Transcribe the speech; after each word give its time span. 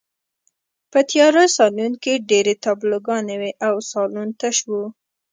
په 0.91 0.99
تیاره 1.09 1.45
سالون 1.57 1.93
کې 2.03 2.23
ډېرې 2.29 2.53
تابلوګانې 2.63 3.35
وې 3.41 3.51
او 3.67 3.75
سالون 3.91 4.27
تش 4.39 4.57
و 4.69 4.73